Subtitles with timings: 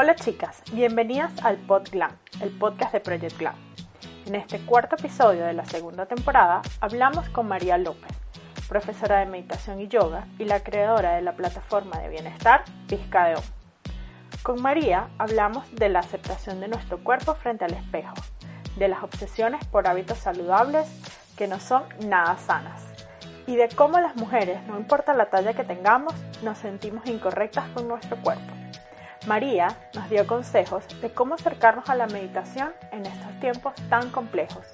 [0.00, 3.56] Hola chicas, bienvenidas al Pod Glam, el podcast de Project Glam.
[4.26, 8.12] En este cuarto episodio de la segunda temporada hablamos con María López,
[8.68, 13.40] profesora de meditación y yoga y la creadora de la plataforma de bienestar Pizca de
[14.44, 18.14] Con María hablamos de la aceptación de nuestro cuerpo frente al espejo,
[18.76, 20.86] de las obsesiones por hábitos saludables
[21.36, 22.84] que no son nada sanas
[23.48, 27.88] y de cómo las mujeres, no importa la talla que tengamos, nos sentimos incorrectas con
[27.88, 28.57] nuestro cuerpo.
[29.28, 34.64] María nos dio consejos de cómo acercarnos a la meditación en estos tiempos tan complejos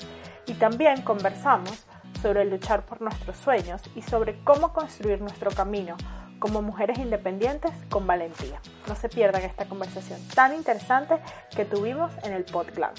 [0.47, 1.84] y también conversamos
[2.23, 5.97] sobre luchar por nuestros sueños y sobre cómo construir nuestro camino
[6.38, 8.61] como mujeres independientes con valentía.
[8.87, 11.16] No se pierdan esta conversación tan interesante
[11.56, 12.95] que tuvimos en el PodGlam.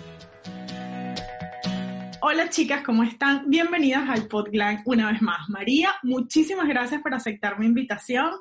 [2.28, 3.48] Hola chicas, ¿cómo están?
[3.52, 5.48] Bienvenidas al PodGlam una vez más.
[5.48, 8.32] María, muchísimas gracias por aceptar mi invitación.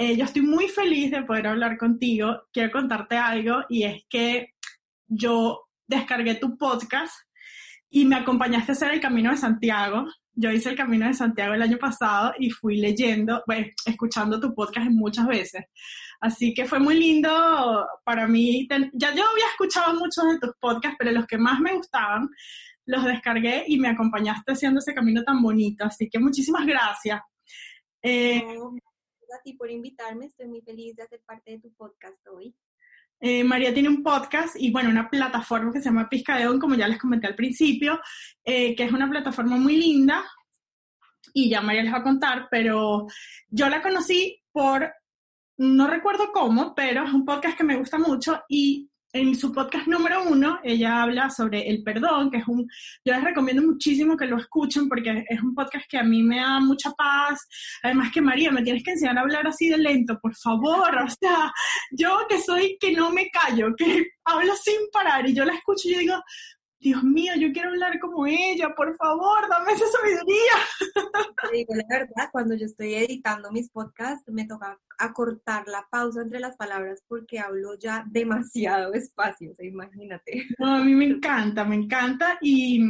[0.00, 2.42] Eh, yo estoy muy feliz de poder hablar contigo.
[2.52, 4.54] Quiero contarte algo y es que
[5.08, 7.12] yo descargué tu podcast
[7.90, 10.06] y me acompañaste a hacer el Camino de Santiago.
[10.34, 14.54] Yo hice el Camino de Santiago el año pasado y fui leyendo, bueno, escuchando tu
[14.54, 15.64] podcast muchas veces.
[16.20, 18.68] Así que fue muy lindo para mí.
[18.92, 22.28] Ya yo había escuchado muchos de tus podcasts, pero los que más me gustaban
[22.86, 25.84] los descargué y me acompañaste haciendo ese camino tan bonito.
[25.84, 27.20] Así que muchísimas gracias.
[28.00, 28.44] Eh,
[29.34, 30.26] a ti por invitarme.
[30.26, 32.54] Estoy muy feliz de hacer parte de tu podcast hoy.
[33.20, 36.86] Eh, María tiene un podcast y bueno, una plataforma que se llama Piscadeón, como ya
[36.86, 38.00] les comenté al principio,
[38.44, 40.24] eh, que es una plataforma muy linda
[41.34, 43.06] y ya María les va a contar, pero
[43.48, 44.92] yo la conocí por,
[45.56, 49.86] no recuerdo cómo, pero es un podcast que me gusta mucho y en su podcast
[49.86, 52.68] número uno, ella habla sobre el perdón, que es un,
[53.04, 56.36] yo les recomiendo muchísimo que lo escuchen porque es un podcast que a mí me
[56.36, 57.46] da mucha paz.
[57.82, 60.94] Además que María, me tienes que enseñar a hablar así de lento, por favor.
[60.96, 61.50] O sea,
[61.90, 65.88] yo que soy que no me callo, que hablo sin parar y yo la escucho
[65.88, 66.22] y yo digo,
[66.80, 71.52] Dios mío, yo quiero hablar como ella, por favor, dame esa sabiduría.
[71.52, 76.40] digo la verdad, cuando yo estoy editando mis podcasts, me toca acortar la pausa entre
[76.40, 80.46] las palabras porque hablo ya demasiado espacio, imagínate.
[80.58, 82.38] No, a mí me encanta, me encanta.
[82.40, 82.80] Y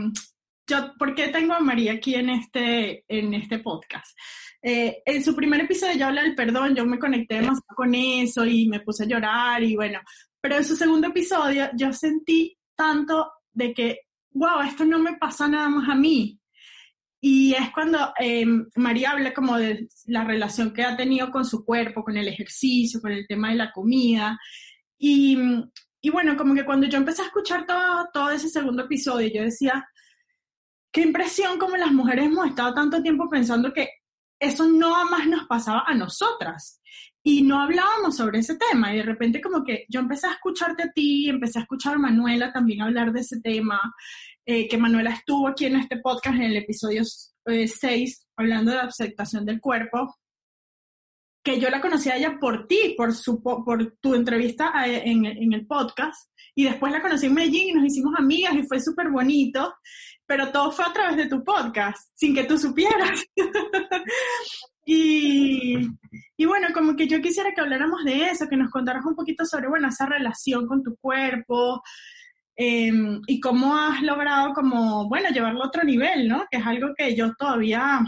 [0.66, 4.16] yo, ¿por qué tengo a María aquí en este, en este podcast?
[4.60, 8.44] Eh, en su primer episodio ya habla del perdón, yo me conecté demasiado con eso
[8.44, 10.00] y me puse a llorar y bueno,
[10.41, 13.98] pero en su segundo episodio yo sentí tanto de que,
[14.30, 16.41] wow, esto no me pasa nada más a mí.
[17.20, 21.64] Y es cuando em, María habla como de la relación que ha tenido con su
[21.64, 24.38] cuerpo, con el ejercicio, con el tema de la comida.
[24.96, 25.36] Y,
[26.00, 29.42] y bueno, como que cuando yo empecé a escuchar todo, todo ese segundo episodio, yo
[29.42, 29.84] decía,
[30.92, 33.88] qué impresión como las mujeres hemos estado tanto tiempo pensando que
[34.38, 36.80] eso no más nos pasaba a nosotras
[37.28, 38.94] y no hablábamos sobre ese tema.
[38.94, 41.99] Y de repente como que yo empecé a escucharte a ti, empecé a escuchar a
[41.99, 43.78] Manuela también hablar de ese tema,
[44.47, 48.78] eh, que Manuela estuvo aquí en este podcast en el episodio 6, eh, hablando de
[48.78, 50.17] la aceptación del cuerpo,
[51.43, 55.53] que yo la conocí a ella por ti, por, su, por tu entrevista en, en
[55.53, 59.10] el podcast, y después la conocí en Medellín y nos hicimos amigas y fue súper
[59.10, 59.75] bonito,
[60.26, 63.25] pero todo fue a través de tu podcast, sin que tú supieras.
[64.91, 65.87] Y,
[66.38, 69.44] y, bueno, como que yo quisiera que habláramos de eso, que nos contaras un poquito
[69.44, 71.82] sobre, bueno, esa relación con tu cuerpo
[72.56, 76.47] em, y cómo has logrado como, bueno, llevarlo a otro nivel, ¿no?
[76.50, 78.00] Que es algo que yo todavía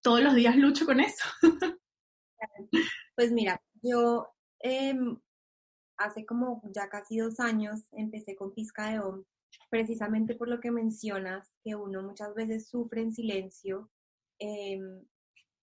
[0.00, 1.24] todos los días lucho con eso.
[3.16, 4.28] Pues mira, yo
[4.60, 5.18] em,
[5.98, 9.24] hace como ya casi dos años empecé con Pizca de Om,
[9.70, 13.90] precisamente por lo que mencionas, que uno muchas veces sufre en silencio.
[14.40, 15.04] Em,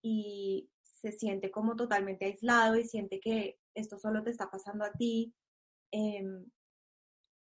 [0.04, 4.94] y se siente como totalmente aislado y siente que esto solo te está pasando a
[4.94, 5.36] ti.
[5.92, 6.46] Em,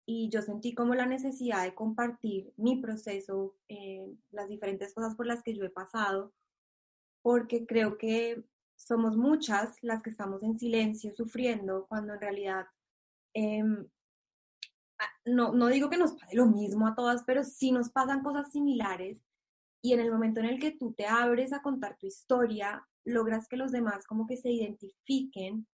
[0.06, 5.26] y yo sentí como la necesidad de compartir mi proceso, eh, las diferentes cosas por
[5.28, 6.34] las que yo he pasado,
[7.22, 8.44] porque creo que
[8.86, 12.66] somos muchas las que estamos en silencio sufriendo cuando en realidad
[13.34, 13.88] em,
[15.26, 18.52] no, no digo que nos pase lo mismo a todas, pero sí nos pasan cosas
[18.52, 19.18] similares
[19.82, 23.48] y en el momento en el que tú te abres a contar tu historia, logras
[23.48, 25.68] que los demás como que se identifiquen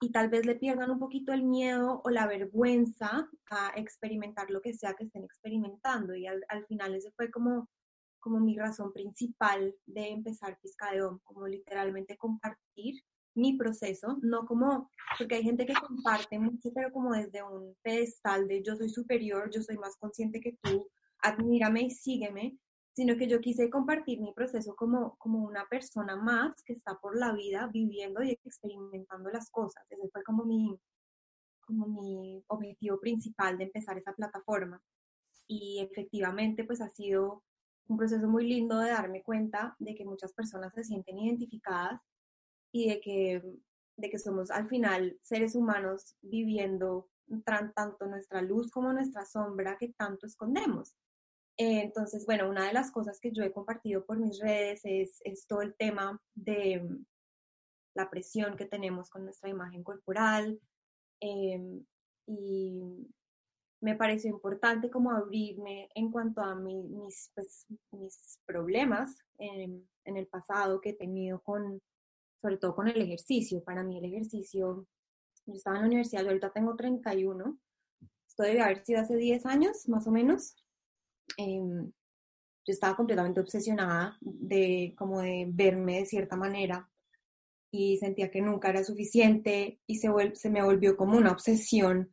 [0.00, 4.62] y tal vez le pierdan un poquito el miedo o la vergüenza a experimentar lo
[4.62, 6.14] que sea que estén experimentando.
[6.14, 7.68] Y al, final ese fue como,
[8.20, 13.02] como mi razón principal de empezar Piscadeón, como literalmente compartir
[13.34, 18.48] mi proceso, no como, porque hay gente que comparte mucho, pero como desde un pedestal
[18.48, 20.88] de yo soy superior, yo soy más consciente que tú,
[21.22, 22.58] admírame y sígueme,
[22.92, 27.16] sino que yo quise compartir mi proceso como, como una persona más que está por
[27.18, 29.84] la vida viviendo y experimentando las cosas.
[29.90, 30.78] Ese fue como mi,
[31.60, 34.82] como mi objetivo principal de empezar esa plataforma.
[35.46, 37.42] Y efectivamente, pues ha sido
[37.88, 42.00] un proceso muy lindo de darme cuenta de que muchas personas se sienten identificadas
[42.72, 43.42] y de que,
[43.96, 47.08] de que somos al final seres humanos viviendo
[47.74, 50.96] tanto nuestra luz como nuestra sombra que tanto escondemos.
[51.56, 55.20] Eh, entonces, bueno, una de las cosas que yo he compartido por mis redes es,
[55.24, 57.04] es todo el tema de mm,
[57.94, 60.60] la presión que tenemos con nuestra imagen corporal.
[61.20, 61.84] Em,
[62.26, 63.06] y
[63.80, 70.80] me pareció importante como abrirme en cuanto a mis, pues, mis problemas en, el pasado
[70.80, 71.80] que he tenido con,
[72.42, 73.62] sobre todo con el ejercicio.
[73.62, 74.86] Para mí el ejercicio,
[75.46, 77.58] yo estaba en la universidad, yo ahorita tengo 31,
[78.28, 80.56] esto debe haber sido hace 10 años más o menos.
[81.36, 81.90] Em,
[82.66, 86.90] yo estaba completamente obsesionada de como de verme de cierta manera
[87.72, 92.10] y sentía que nunca era suficiente y se, se me volvió como una obsesión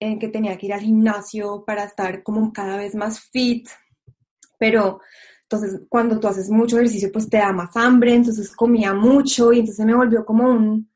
[0.00, 3.68] en que tenía que ir al gimnasio para estar como cada vez más fit,
[4.58, 5.00] pero
[5.42, 9.60] entonces cuando tú haces mucho ejercicio pues te da más hambre, entonces comía mucho y
[9.60, 10.90] entonces me volvió como un,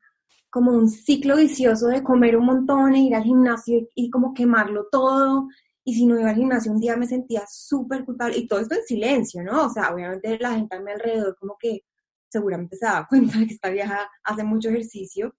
[0.49, 4.87] como un ciclo vicioso de comer un montón e ir al gimnasio y, como quemarlo
[4.91, 5.49] todo.
[5.83, 8.73] Y si no iba al gimnasio un día me sentía súper culpable y todo esto
[8.73, 9.65] en silencio, ¿no?
[9.65, 11.83] O sea, obviamente la gente a mi alrededor como que
[12.27, 15.35] seguramente se daba cuenta de que esta vieja hace mucho ejercicio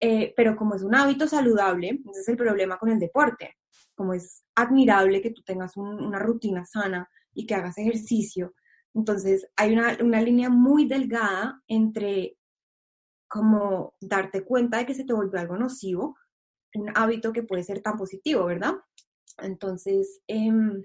[0.00, 3.56] eh, pero como es un hábito saludable, ese es el problema con el deporte.
[3.94, 8.54] Como es admirable que tú tengas una rutina sana y que hagas ejercicio,
[8.94, 12.36] entonces hay una, una línea muy delgada entre
[13.28, 16.16] como darte cuenta de que se te volvió algo nocivo,
[16.74, 18.74] un hábito que puede ser tan positivo, ¿verdad?
[19.38, 20.84] Entonces, em,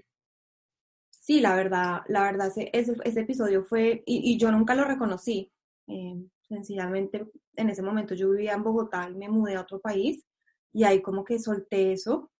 [1.10, 2.70] sí, la verdad, la verdad, ese,
[3.04, 5.52] ese, episodio fue, y, y, yo nunca lo reconocí,
[5.86, 6.16] eh,
[6.50, 7.24] sencillamente
[7.56, 10.26] en ese momento yo vivía en Bogotá y me mudé a otro país
[10.72, 12.30] y ahí como que solté eso.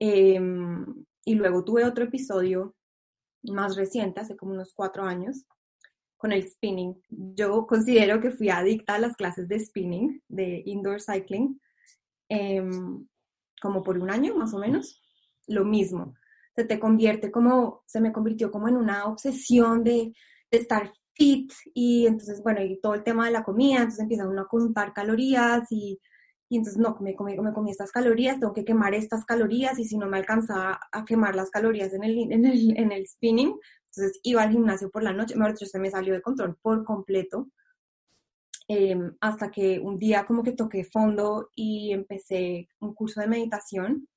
[0.00, 0.84] Em,
[1.24, 2.74] y luego tuve otro episodio
[3.44, 5.44] más reciente, hace como unos cuatro años,
[6.16, 7.00] con el spinning.
[7.08, 11.60] Yo considero que fui adicta a las clases de spinning, de indoor cycling,
[12.28, 13.06] em,
[13.62, 15.00] como por un año más o menos.
[15.46, 16.14] Lo mismo,
[16.56, 20.12] se te convierte como, se me convirtió como en una obsesión de,
[20.50, 24.28] de estar fit y entonces, bueno, y todo el tema de la comida, entonces empieza
[24.28, 25.98] uno a contar calorías y,
[26.48, 29.84] y entonces no, me comí, me comí estas calorías, tengo que quemar estas calorías y
[29.84, 33.58] si no me alcanzaba a quemar las calorías en el, en el, en el spinning,
[33.96, 36.84] entonces iba al gimnasio por la noche, mejor dicho, se me salió de control por
[36.84, 37.48] completo.
[38.68, 44.08] Em, hasta que un día como que toqué fondo y empecé un curso de meditación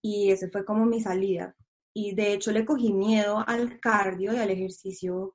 [0.00, 1.56] y ese fue como mi salida.
[1.92, 5.34] Y de hecho le cogí miedo al cardio y al ejercicio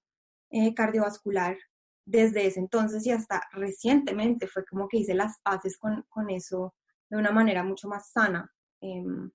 [0.53, 1.57] eh, cardiovascular
[2.05, 6.75] desde ese entonces y hasta recientemente fue como que hice las paces con, con eso
[7.09, 8.53] de una manera mucho más sana.
[8.79, 9.31] Em,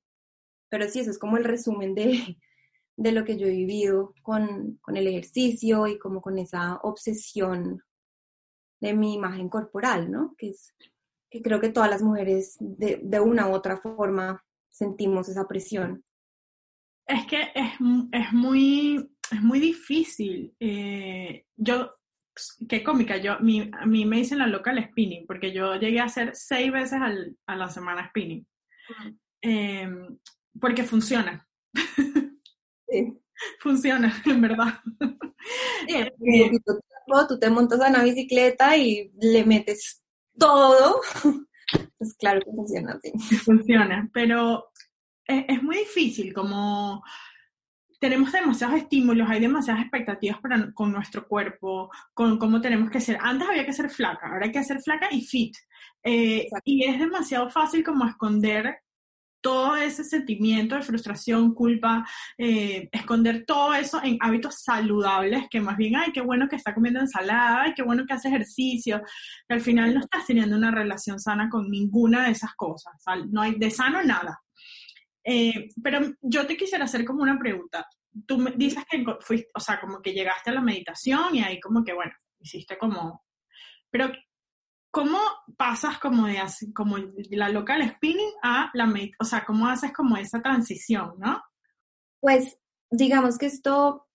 [0.71, 2.07] pero sí, eso es como el resumen de,
[2.97, 7.83] de lo que yo he vivido con, con, el ejercicio y como con esa obsesión
[8.81, 10.37] de mi imagen corporal, ¿no?
[10.39, 10.73] Que, es,
[11.31, 16.05] que creo que todas las mujeres de, de una u otra forma sentimos esa presión.
[17.07, 17.73] Es que es,
[18.13, 20.55] es muy es muy difícil.
[20.61, 21.95] Eh, yo,
[22.69, 23.71] qué cómica, yo, a mí
[24.05, 27.01] me dicen la loca al spinning, porque yo llegué a hacer seis veces
[27.47, 28.47] a la semana spinning.
[29.41, 30.19] Em,
[30.61, 31.47] porque funciona.
[32.89, 33.19] Sí.
[33.61, 34.81] funciona, en verdad.
[35.87, 36.51] Sí,
[37.29, 40.05] tú, te montas a una bicicleta y le metes
[40.39, 41.01] todo.
[41.99, 43.13] Pues claro que funciona así.
[43.45, 44.71] Funciona, pero
[45.27, 47.03] es, es muy difícil como
[47.99, 53.19] tenemos demasiados estímulos, hay demasiadas expectativas para, con nuestro cuerpo, con cómo tenemos que ser.
[53.21, 55.57] Antes había que ser flaca, ahora hay que ser flaca y fit.
[56.03, 58.79] Eh, y es demasiado fácil como esconder
[59.41, 65.77] todo ese sentimiento de frustración, culpa, eh, esconder todo eso en hábitos saludables, que más
[65.77, 69.01] bien, ay, qué bueno que está comiendo ensalada, ay, qué bueno que hace ejercicio,
[69.49, 72.95] que al final no estás teniendo una relación sana con ninguna de esas cosas,
[73.31, 74.41] no hay de sano nada.
[75.31, 77.87] Eh, pero yo te quisiera hacer como una pregunta.
[78.27, 81.61] Tú me dices que fuiste, o sea, como que llegaste a la meditación y ahí
[81.61, 83.23] como que, bueno, hiciste como...
[83.91, 84.11] Pero,
[84.91, 85.19] ¿cómo
[85.59, 86.41] pasas como de
[86.75, 86.97] como
[87.29, 89.17] la local spinning a la meditación?
[89.21, 91.43] O sea, ¿cómo haces como esa transición, no?
[92.21, 92.59] Pues,
[92.91, 94.09] digamos que esto,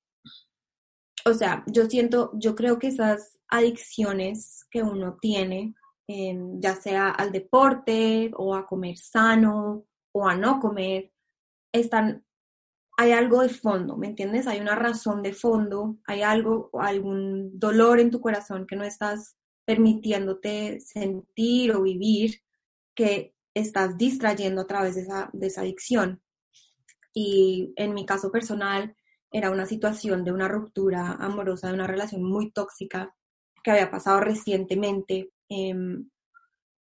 [1.26, 5.76] o sea, yo siento, yo creo que esas adicciones que uno tiene,
[6.08, 11.12] ya sea al deporte o a comer sano o a no comer,
[11.74, 12.26] están,
[12.98, 14.48] hay algo de fondo, ¿me entiendes?
[14.48, 19.36] Hay una razón de fondo, hay algo, algún dolor en tu corazón que no estás
[19.66, 22.42] permitiéndote sentir o vivir,
[22.96, 25.02] que estás distrayendo a través de
[25.48, 26.22] esa, adicción.
[27.14, 28.96] Y en mi caso personal,
[29.32, 33.16] era una situación de una ruptura amorosa, de una relación muy tóxica
[33.64, 36.10] que había pasado recientemente, em,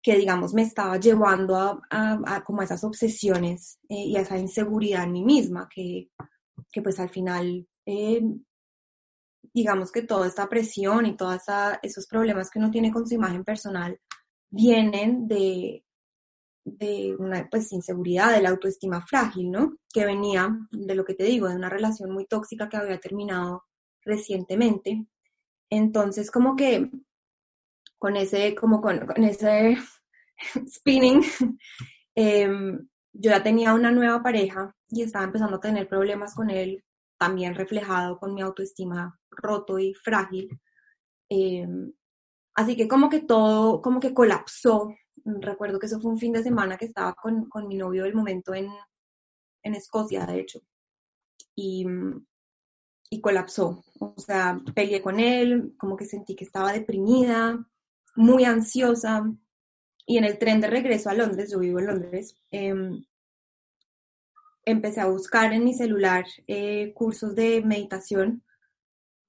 [0.03, 4.39] que digamos me estaba llevando a, a, como a esas obsesiones eh, y a esa
[4.39, 6.11] inseguridad en mí misma, que,
[6.73, 8.43] que pues al final, em,
[9.53, 11.43] digamos que toda esta presión y todos
[11.83, 13.99] esos problemas que uno tiene con su imagen personal
[14.51, 15.85] vienen de,
[16.65, 19.77] de una pues, inseguridad, de la autoestima frágil, ¿no?
[19.93, 23.65] Que venía de lo que te digo, de una relación muy tóxica que había terminado
[24.03, 25.07] recientemente.
[25.69, 26.91] Entonces, como que
[28.01, 29.79] con ese, como con, ese
[30.67, 31.23] spinning,
[32.17, 36.83] em, yo ya tenía una nueva pareja y estaba empezando a tener problemas con él,
[37.19, 40.49] también reflejado con mi autoestima roto y frágil.
[41.29, 41.93] Em,
[42.57, 44.89] así que como que todo, como que colapsó
[45.25, 48.15] recuerdo que eso fue un fin de semana que estaba con, con mi novio del
[48.15, 48.69] momento en,
[49.63, 50.61] en Escocia, de hecho,
[51.55, 51.87] y,
[53.11, 53.85] y colapsó.
[53.99, 57.67] O sea, peleé con él, como que sentí que estaba deprimida,
[58.17, 59.25] muy ansiosa,
[60.07, 63.05] y en el tren de regreso a Londres, yo vivo en Londres, em,
[64.65, 68.43] empecé a buscar en mi celular eh, cursos de meditación.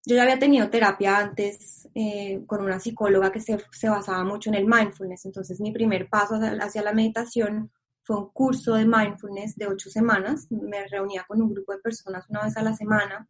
[0.05, 4.49] Yo ya había tenido terapia antes eh, con una psicóloga que se, se, basaba mucho
[4.49, 7.71] en el mindfulness, entonces mi primer paso hacia la meditación
[8.03, 12.25] fue un curso de mindfulness de ocho semanas, me reunía con un grupo de personas
[12.29, 13.27] una vez a la semana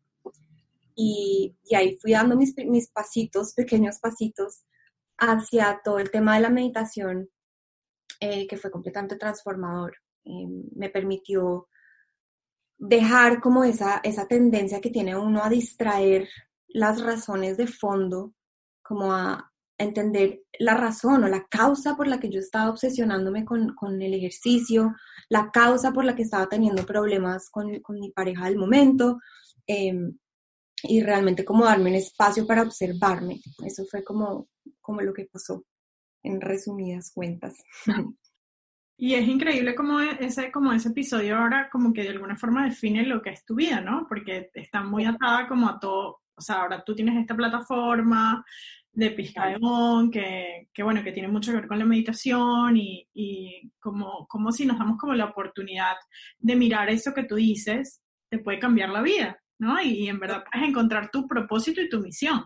[0.95, 4.63] y, y ahí fui dando mis, mis pasitos, pequeños pasitos,
[5.21, 7.29] hacia todo el tema de la meditación,
[8.19, 9.95] eh, que fue completamente transformador.
[10.25, 11.67] Eh, me permitió
[12.77, 16.27] dejar como esa, esa tendencia que tiene uno a distraer
[16.67, 18.33] las razones de fondo,
[18.81, 24.01] como a entender la razón o la causa por la que yo estaba obsesionándome con,
[24.01, 24.95] el ejercicio,
[25.29, 29.19] la causa por la que estaba teniendo problemas con, mi pareja del momento,
[29.67, 30.17] em,
[30.83, 33.39] y realmente como darme un espacio para observarme.
[33.65, 34.47] Eso fue como,
[34.79, 35.63] como lo que pasó,
[36.23, 37.55] en resumidas cuentas.
[39.03, 43.03] Y es increíble como ese, como ese episodio ahora como que de alguna forma define
[43.03, 44.05] lo que es tu vida, ¿no?
[44.07, 48.45] Porque está muy atada como a todo, o sea, ahora tú tienes esta plataforma
[48.93, 53.71] de Piscaemón, que, que, bueno, que tiene mucho que ver con la meditación y, y
[53.79, 55.95] como, como si nos damos como la oportunidad
[56.37, 59.79] de mirar eso que tú dices, te puede cambiar la vida, ¿no?
[59.79, 62.43] Y, en verdad puedes encontrar tu propósito y tu misión.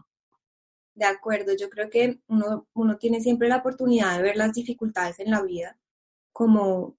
[0.93, 5.19] De acuerdo, yo creo que uno, uno tiene siempre la oportunidad de ver las dificultades
[5.19, 5.77] en la vida
[6.33, 6.97] como,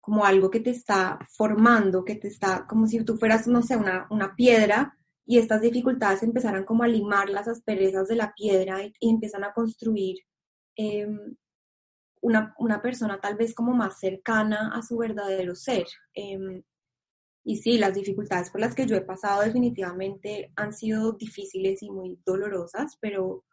[0.00, 3.76] como algo que te está formando, que te está, como si tú fueras, no sé,
[3.76, 8.84] una, una piedra y estas dificultades empezaran como a limar las asperezas de la piedra
[8.84, 10.18] y, empiezan a construir
[10.74, 11.36] em,
[12.22, 15.86] una, una, persona tal vez como más cercana a su verdadero ser.
[16.12, 16.62] Em,
[17.44, 21.90] y sí, las dificultades por las que yo he pasado definitivamente han sido difíciles y
[21.90, 23.44] muy dolorosas, pero,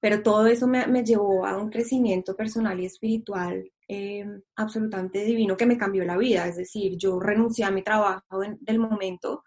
[0.00, 5.56] pero todo eso me, me llevó a un crecimiento personal y espiritual em, absolutamente divino
[5.56, 6.46] que me cambió la vida.
[6.46, 9.42] Es decir, yo renuncié a mi trabajo en, del momento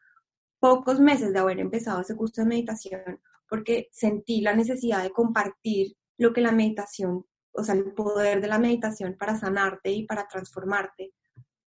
[0.59, 5.95] pocos meses de haber empezado ese curso de meditación porque sentí la necesidad de compartir
[6.17, 10.27] lo que la meditación, o sea, el poder de la meditación para sanarte y para
[10.27, 11.13] transformarte.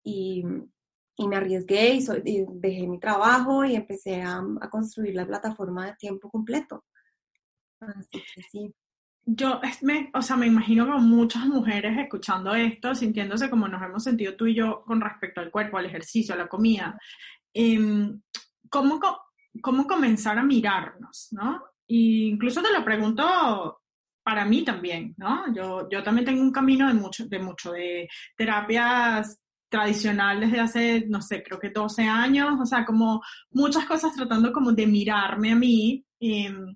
[0.03, 0.43] Y,
[1.17, 5.95] y me arriesgué y, dejé mi trabajo y empecé a, a, construir la plataforma de
[5.95, 6.85] tiempo completo.
[7.79, 8.73] Así que sí.
[9.25, 14.03] Yo, me, o sea, me imagino como muchas mujeres escuchando esto, sintiéndose como nos hemos
[14.03, 16.97] sentido tú y yo con respecto al cuerpo, al ejercicio, a la comida.
[17.53, 18.09] Eh,
[18.69, 18.99] cómo,
[19.61, 21.63] cómo comenzar a mirarnos, ¿no?
[21.87, 23.81] E incluso te lo pregunto
[24.23, 25.53] para mí también, ¿no?
[25.53, 31.05] Yo, yo también tengo un camino de mucho, de mucho, de terapias tradicionales desde hace,
[31.07, 33.21] no sé, creo que 12 años, o sea, como
[33.51, 36.05] muchas cosas tratando como de mirarme a mí.
[36.19, 36.75] Em,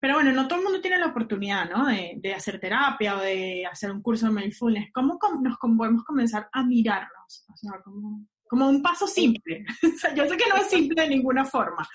[0.00, 1.86] pero bueno, no todo el mundo tiene la oportunidad, ¿no?
[1.86, 4.90] De, de hacer terapia o de hacer un curso de mindfulness.
[4.92, 7.44] ¿Cómo nos podemos comenzar a mirarnos?
[7.52, 9.64] O sea, como como un paso simple.
[10.16, 11.86] yo sé que no es simple de ninguna forma,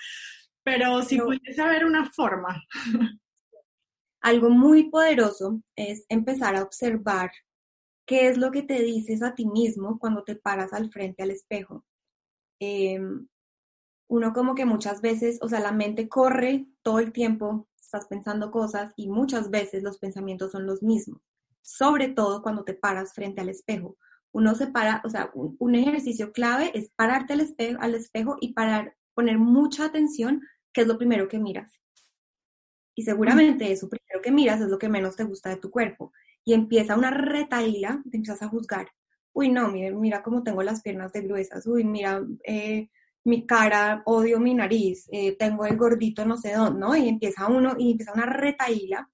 [0.62, 2.62] pero si pudiese haber una forma.
[4.22, 7.32] Algo muy poderoso es empezar a observar
[8.06, 11.30] qué es lo que te dices a ti mismo cuando te paras al frente al
[11.30, 11.84] espejo.
[12.60, 13.28] Em,
[14.08, 18.50] uno como que muchas veces, o sea, la mente corre todo el tiempo, estás pensando
[18.50, 21.20] cosas y muchas veces los pensamientos son los mismos,
[21.62, 23.96] sobre todo cuando te paras frente al espejo
[24.32, 28.54] uno se para, o sea, un, ejercicio clave es pararte al espejo, al espejo y
[28.54, 30.40] parar, poner mucha atención,
[30.72, 31.78] que es lo primero que miras.
[32.94, 36.12] Y seguramente eso primero que miras es lo que menos te gusta de tu cuerpo.
[36.44, 38.88] Y empieza una retaíla, te empiezas a juzgar.
[39.32, 41.66] Uy, no, mira, mira cómo tengo las piernas de gruesas.
[41.66, 42.88] Uy, mira, eh,
[43.24, 46.96] mi cara, odio mi nariz, eh, tengo el gordito no sé dónde, ¿no?
[46.96, 49.08] Y empieza uno, y empieza una retaíla.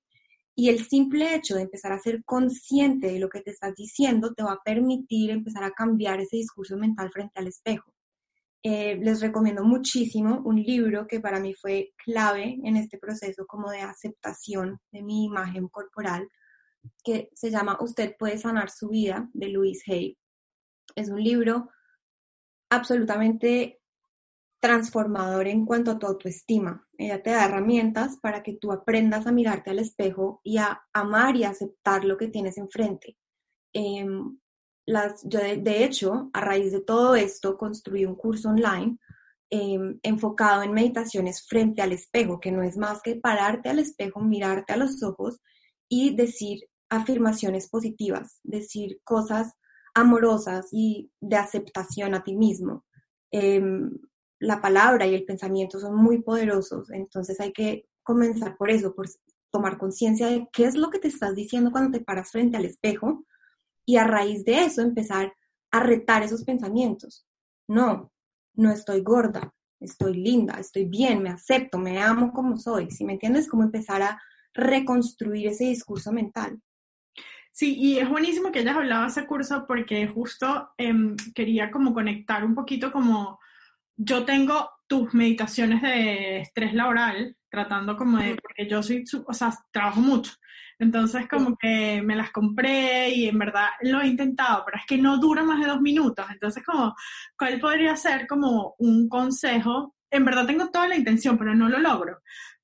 [0.55, 4.35] Y el simple hecho de empezar a ser consciente de lo que te estás diciendo
[4.35, 7.93] te va a permitir empezar a cambiar ese discurso mental frente al espejo.
[8.65, 13.71] Eh, les recomiendo muchísimo un libro que para mí fue clave en este proceso como
[13.71, 16.29] de aceptación de mi imagen corporal,
[17.04, 20.18] que se llama Usted puede sanar su vida, de Louise Hay.
[20.95, 21.68] Es un libro
[22.71, 23.80] absolutamente
[24.61, 26.87] transformador en cuanto a tu autoestima.
[26.97, 31.37] Ella te da herramientas para que tú aprendas a mirarte al espejo y a amar
[31.37, 33.16] y aceptar lo que tienes enfrente.
[33.73, 34.38] Em,
[34.87, 38.99] las, yo de, hecho, a raíz de todo esto, construí un curso online
[39.50, 44.21] em, enfocado en meditaciones frente al espejo, que no es más que pararte al espejo,
[44.21, 45.40] mirarte a los ojos
[45.88, 49.54] y decir afirmaciones positivas, decir cosas
[49.95, 52.85] amorosas y de aceptación a ti mismo.
[53.30, 53.90] Em,
[54.40, 59.07] la palabra y el pensamiento son muy poderosos, entonces hay que comenzar por eso, por
[59.50, 62.64] tomar conciencia de qué es lo que te estás diciendo cuando te paras frente al
[62.64, 63.25] espejo
[63.85, 65.33] y a raíz de eso empezar
[65.71, 67.26] a retar esos pensamientos.
[67.66, 68.12] No,
[68.54, 72.90] no estoy gorda, estoy linda, estoy bien, me acepto, me amo como soy.
[72.90, 74.21] Si me entiendes, cómo empezar a
[74.54, 76.61] reconstruir ese discurso mental.
[77.59, 81.93] Sí, y es buenísimo que hayas hablado de ese curso porque justo em, quería como
[81.93, 83.41] conectar un poquito como
[83.97, 89.53] yo tengo tus meditaciones de estrés laboral, tratando como de, porque yo soy, o sea,
[89.73, 90.35] trabajo mucho.
[90.79, 94.97] Entonces como que me las compré y en verdad lo he intentado, pero es que
[94.97, 96.27] no dura más de dos minutos.
[96.31, 96.95] Entonces como,
[97.37, 99.97] ¿cuál podría ser como un consejo?
[100.12, 102.21] En verdad tengo toda la intención, pero no lo logro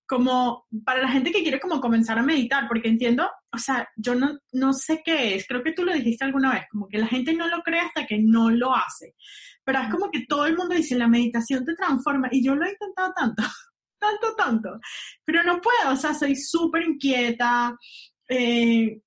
[0.06, 4.14] como para la gente que quiere como comenzar a meditar, porque entiendo, o sea, yo
[4.14, 7.06] no, no sé qué es, creo que tú lo dijiste alguna vez, como que la
[7.06, 9.14] gente no lo cree hasta que no lo hace,
[9.64, 12.66] pero es como que todo el mundo dice, la meditación te transforma, y yo lo
[12.66, 13.42] he intentado tanto,
[13.98, 14.81] tanto, tanto,
[15.24, 17.76] pero no puedo, o sea, soy súper inquieta,
[18.28, 19.00] eh,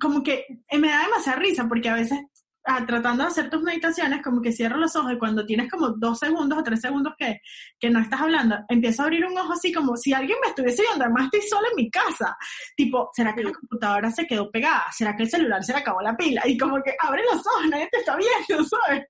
[0.00, 0.46] como que
[0.78, 2.18] me da demasiada risa, porque a veces
[2.64, 5.88] Ah, tratando de hacer tus meditaciones, como que cierro los ojos y cuando tienes como
[5.90, 7.40] dos segundos o tres segundos que,
[7.78, 10.82] que no estás hablando, empiezo a abrir un ojo así como si alguien me estuviese
[10.82, 12.36] viendo, además estoy sola en mi casa.
[12.76, 14.84] Tipo, ¿será que la computadora se quedó pegada?
[14.92, 16.42] ¿Será que el celular se le acabó la pila?
[16.46, 19.06] Y como que abre los ojos, nadie te está viendo, ¿sabes?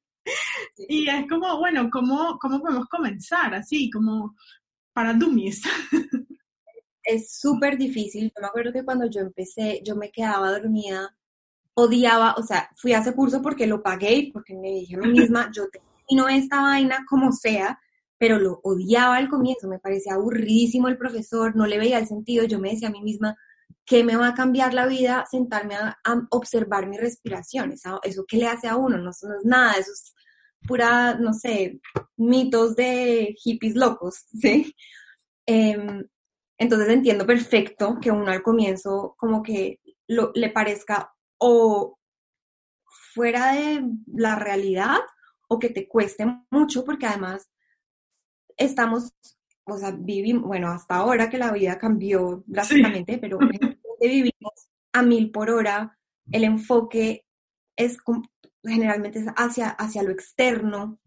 [0.89, 3.55] Y es como, bueno, ¿cómo, cómo podemos comenzar?
[3.55, 4.35] Así, como
[4.95, 5.63] para dummies.
[7.05, 8.33] Es súper difícil.
[8.35, 11.13] Yo me acuerdo que cuando yo empecé, yo me quedaba dormida
[11.75, 14.99] odiaba, o sea, fui a ese curso porque lo pagué y porque me dije a
[14.99, 17.79] mí misma, yo termino esta vaina como sea,
[18.19, 22.45] pero lo odiaba al comienzo, me parecía aburridísimo el profesor, no le veía el sentido,
[22.45, 23.37] yo me decía a mí misma,
[23.85, 25.99] ¿qué me va a cambiar la vida sentarme a,
[26.31, 27.73] observar mi respiración?
[27.73, 30.15] Eso, eso qué le hace a uno, no, es nada, eso es
[30.67, 31.81] pura, no sé,
[32.17, 34.75] mitos de hippies locos, ¿sí?
[35.47, 36.07] Em,
[36.59, 41.13] entonces entiendo perfecto que uno al comienzo como que lo, le parezca
[41.45, 41.99] o
[43.15, 44.99] fuera de la realidad
[45.49, 47.51] o que te cueste mucho porque además
[48.57, 49.13] estamos,
[49.65, 53.39] o sea, vivimos, bueno, hasta ahora que la vida cambió drásticamente, pero
[54.01, 54.53] vivimos
[54.93, 55.99] a mil por hora,
[56.31, 57.27] el enfoque
[57.77, 57.99] es
[58.63, 61.01] generalmente hacia, hacia lo externo,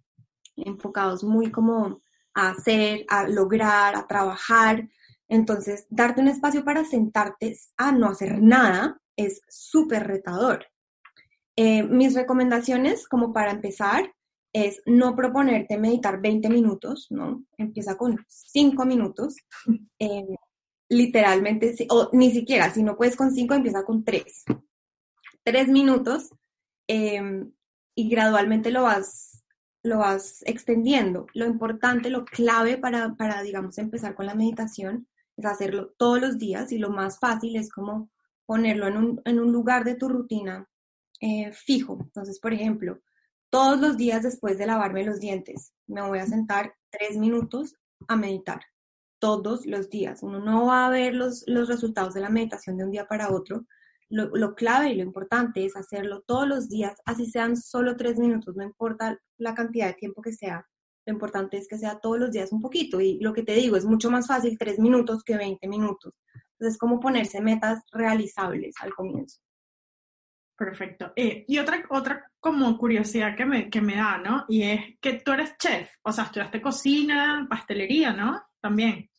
[0.58, 2.02] enfocados muy como
[2.34, 4.90] a hacer, a lograr, a trabajar.
[5.30, 10.66] Entonces, darte un espacio para sentarte a no hacer nada es súper retador.
[11.56, 14.14] Eh, mis recomendaciones, como para empezar,
[14.54, 17.44] es no proponerte meditar 20 minutos, ¿no?
[17.58, 19.36] Empieza con 5 minutos.
[19.98, 20.36] Eh,
[20.90, 24.44] literalmente, o ni siquiera, si no puedes con 5, empieza con 3.
[25.44, 26.30] 3 minutos
[26.88, 27.52] em,
[27.96, 29.44] y gradualmente lo vas,
[29.84, 31.28] lo vas extendiendo.
[31.34, 36.38] Lo importante, lo clave para, para, digamos, empezar con la meditación es hacerlo todos los
[36.38, 38.10] días y lo más fácil es como
[38.46, 40.68] ponerlo en un, en un lugar de tu rutina
[41.22, 41.98] eh, fijo.
[42.02, 43.00] Entonces, por ejemplo,
[43.50, 47.76] todos los días después de lavarme los dientes, me voy a sentar tres minutos
[48.08, 48.62] a meditar.
[49.20, 50.22] Todos los días.
[50.24, 53.32] Uno no va a ver los, los resultados de la meditación de un día para
[53.32, 53.66] otro.
[54.10, 58.20] Lo, lo, clave y lo importante es hacerlo todos los días, así sean solo tres
[58.20, 60.68] minutos, no importa la cantidad de tiempo que sea.
[61.06, 63.00] Lo importante es que sea todos los días un poquito.
[63.00, 66.14] Y lo que te digo, es mucho más fácil tres minutos que 20 minutos.
[66.58, 69.40] Entonces, como ponerse metas realizables al comienzo.
[70.58, 71.12] Perfecto.
[71.16, 74.46] Eh, y otra, otra como curiosidad que me, que me da, ¿no?
[74.48, 78.42] Y es que tú eres chef, o sea, estudiaste cocina, pastelería, ¿no?
[78.62, 79.10] También.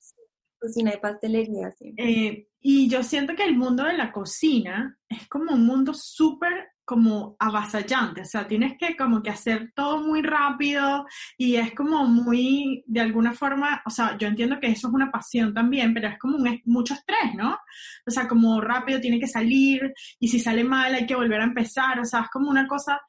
[0.59, 1.94] Cocina y pastelería, sí.
[1.99, 6.70] Eh, y yo siento que el mundo de la cocina es como un mundo súper
[6.87, 11.05] como avasallante, o sea, tienes que como que hacer todo muy rápido
[11.37, 15.11] y es como muy, de alguna forma, o sea, yo entiendo que eso es una
[15.11, 17.59] pasión también, pero es como un, mucho estrés, ¿no?
[18.07, 21.44] O sea, como rápido tiene que salir y si sale mal hay que volver a
[21.44, 23.01] empezar, o sea, es como una cosa,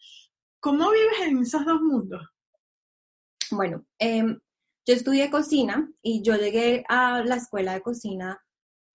[0.59, 2.27] ¿cómo vives en esos dos mundos?
[3.51, 4.39] Bueno, em,
[4.87, 8.39] yo estudié cocina y yo llegué a la escuela de cocina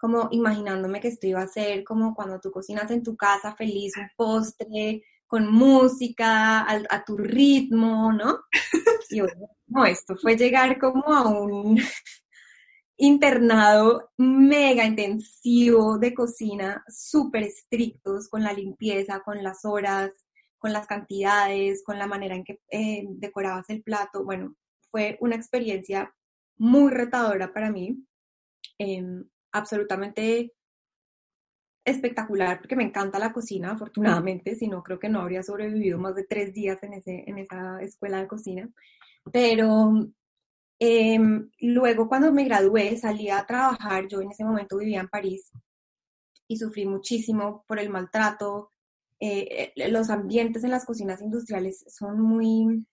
[0.03, 3.97] como imaginándome que esto iba a ser como cuando tú cocinas en tu casa feliz,
[3.97, 8.41] un postre, con música, a, tu ritmo, ¿no?
[9.11, 9.21] Y
[9.69, 11.79] no, esto fue llegar como a un
[12.97, 20.11] internado mega intensivo de cocina, súper estrictos con la limpieza, con las horas,
[20.59, 24.25] con las cantidades, con la manera en que eh, decorabas el plato.
[24.25, 24.57] Bueno,
[24.91, 26.13] fue una experiencia
[26.57, 28.05] muy retadora para mí.
[28.79, 30.53] Em, absolutamente
[31.85, 36.15] espectacular porque me encanta la cocina, afortunadamente, si no creo que no habría sobrevivido más
[36.15, 38.71] de tres días en, ese, en esa escuela de cocina.
[39.33, 39.93] Pero
[40.79, 45.51] em, luego cuando me gradué salí a trabajar, yo en ese momento vivía en París
[46.47, 48.71] y sufrí muchísimo por el maltrato.
[49.19, 52.87] Eh, eh, los ambientes en las cocinas industriales son muy...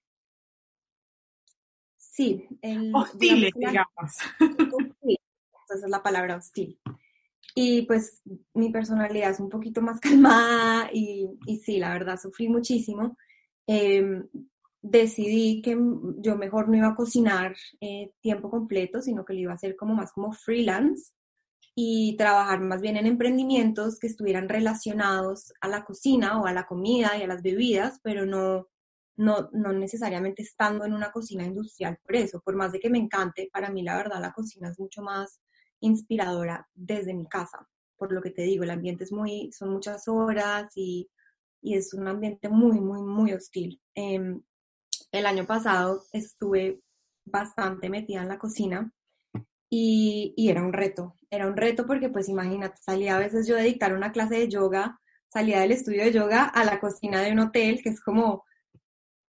[1.98, 2.48] Sí.
[2.94, 4.18] Hostiles, digamos.
[5.76, 6.80] esa es la palabra hostil.
[7.56, 8.22] Y pues
[8.54, 13.18] mi personalidad es un poquito más calmada y, y sí, la verdad, sufrí muchísimo.
[13.68, 14.28] Em,
[14.82, 15.78] decidí que
[16.18, 19.76] yo mejor no iba a cocinar eh, tiempo completo, sino que lo iba a hacer
[19.76, 21.14] como más como freelance
[21.76, 26.66] y trabajar más bien en emprendimientos que estuvieran relacionados a la cocina o a la
[26.66, 28.68] comida y a las bebidas, pero no,
[29.18, 32.98] no, no necesariamente estando en una cocina industrial por eso, por más de que me
[32.98, 35.42] encante, para mí la verdad la cocina es mucho más
[35.82, 37.68] inspiradora desde mi casa.
[37.98, 41.10] Por lo que te digo, el ambiente es muy, son muchas horas y,
[41.62, 43.82] es un ambiente muy, muy, muy hostil.
[43.94, 44.42] Em,
[45.12, 46.82] el año pasado estuve
[47.26, 48.92] bastante metida en la cocina
[49.70, 51.16] y, era un reto.
[51.30, 54.50] Era un reto porque, pues imagínate, salía a veces yo de dictar una clase de
[54.50, 58.46] yoga, salía del estudio de yoga a la cocina de un hotel, que es como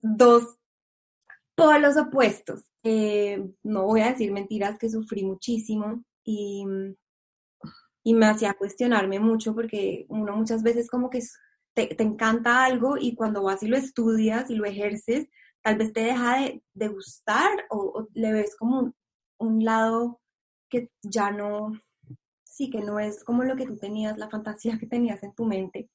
[0.01, 0.57] dos
[1.55, 2.65] polos opuestos.
[2.83, 6.65] Eh, no voy a decir mentiras que sufrí muchísimo y,
[8.03, 11.21] y me hacía cuestionarme mucho porque uno muchas veces como que
[11.73, 15.27] te, te, encanta algo y cuando vas y lo estudias y lo ejerces,
[15.61, 18.95] tal vez te deja de, de gustar o, le ves como un,
[19.39, 20.21] un, lado
[20.69, 21.71] que ya no,
[22.43, 25.45] sí, que no es como lo que tú tenías, la fantasía que tenías en tu
[25.45, 25.89] mente.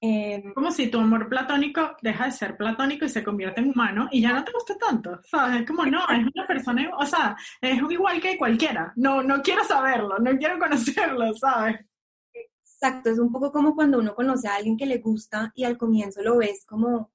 [0.00, 4.08] Em, como si tu amor platónico deja de ser platónico y se convierte en humano
[4.10, 5.60] y ya no te gusta tanto, ¿sabes?
[5.60, 8.92] Es como, no, es una persona, o sea, es igual que cualquiera.
[8.96, 11.80] No, no quiero saberlo, no quiero conocerlo, ¿sabes?
[12.34, 15.78] Exacto, es un poco como cuando uno conoce a alguien que le gusta y al
[15.78, 17.12] comienzo lo ves como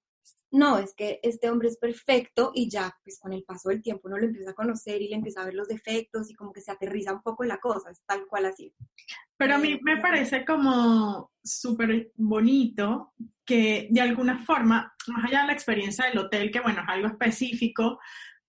[0.51, 4.07] no, es que este hombre es perfecto y ya, pues con el paso del tiempo
[4.07, 6.61] uno lo empieza a conocer y le empieza a ver los defectos y como que
[6.61, 8.73] se aterriza un poco la cosa, es tal cual así.
[9.35, 13.13] Pero a mí eh, me parece como súper bonito
[13.45, 17.07] que de alguna forma, más allá de la experiencia del hotel, que bueno, es algo
[17.07, 17.99] específico,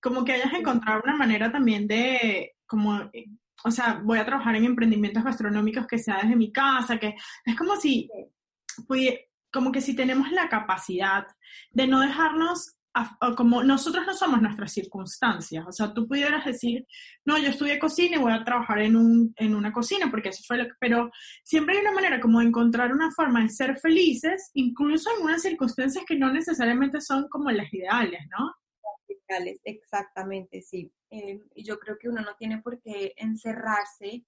[0.01, 3.27] como que hayas encontrado una manera también de, como, eh,
[3.65, 7.57] o sea, voy a trabajar en emprendimientos gastronómicos que sea desde mi casa, que es
[7.57, 8.09] como si
[9.53, 11.27] como que si tenemos la capacidad
[11.71, 12.79] de no dejarnos,
[13.37, 16.87] como nosotros no somos nuestras circunstancias, o sea, tú pudieras decir,
[17.25, 20.43] no, yo estudié cocina y voy a trabajar en, un, en una cocina, porque eso
[20.47, 21.11] fue lo que, pero
[21.45, 25.43] siempre hay una manera como de encontrar una forma de ser felices, incluso en unas
[25.43, 28.53] circunstancias que no necesariamente son como las ideales, ¿no?
[29.09, 30.91] Ideales, exactamente, sí.
[31.11, 34.25] Eh, yo creo que uno no tiene por qué encerrarse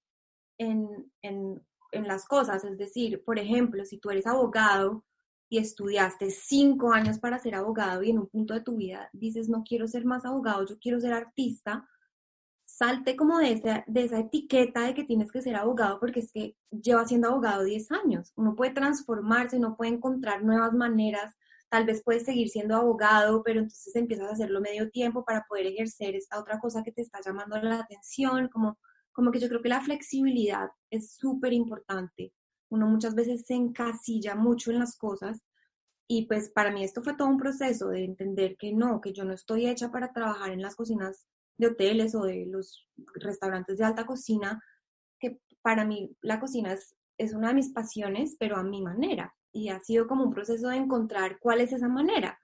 [0.59, 0.87] en,
[1.23, 1.61] en,
[1.93, 5.05] en las cosas, es decir, por ejemplo, si tú eres abogado,
[5.51, 9.49] y estudiaste cinco años para ser abogado y en un punto de tu vida dices,
[9.49, 11.89] no quiero ser más abogado, yo quiero ser artista,
[12.65, 16.31] salte como de esa, de esa etiqueta de que tienes que ser abogado porque es
[16.33, 18.33] que lleva siendo abogado 10 años.
[18.37, 21.35] Uno puede transformarse, uno puede encontrar nuevas maneras,
[21.69, 25.67] tal vez puedes seguir siendo abogado, pero entonces empiezas a hacerlo medio tiempo para poder
[25.67, 28.79] ejercer esta otra cosa que te está llamando la atención, como,
[29.11, 32.33] como que yo creo que la flexibilidad es súper importante
[32.71, 35.43] uno muchas veces se encasilla mucho en las cosas
[36.09, 39.25] y pues para mí esto fue todo un proceso de entender que no, que yo
[39.25, 43.85] no estoy hecha para trabajar en las cocinas de hoteles o de los restaurantes de
[43.85, 44.61] alta cocina,
[45.21, 49.33] que para mí la cocina es, es una de mis pasiones, pero a mi manera.
[49.53, 52.41] Y ha sido como un proceso de encontrar cuál es esa manera.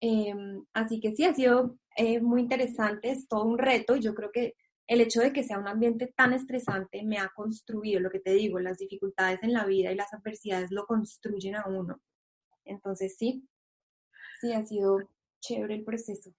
[0.00, 4.14] Em, así que sí, ha sido eh, muy interesante, es todo un reto y yo
[4.14, 8.10] creo que el hecho de que sea un ambiente tan estresante me ha construido, lo
[8.10, 12.00] que te digo, las dificultades en la vida y las adversidades lo construyen a uno.
[12.64, 13.48] Entonces sí,
[14.40, 14.98] sí ha sido
[15.40, 16.30] chévere el proceso.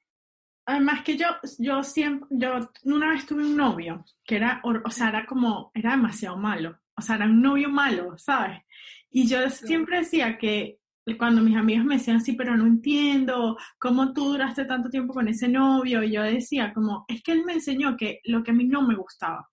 [0.66, 1.28] Además que yo,
[1.60, 5.92] yo siempre, yo una vez tuve un novio que era, o sea, era como, era
[5.92, 8.64] demasiado malo, o sea, era un novio malo, ¿sabes?
[9.10, 10.80] Y yo siempre decía que
[11.16, 15.28] cuando mis amigos me decían, sí, pero no entiendo cómo tú duraste tanto tiempo con
[15.28, 18.54] ese novio, y yo decía como, es que él me enseñó que lo que a
[18.54, 19.48] mí no me gustaba.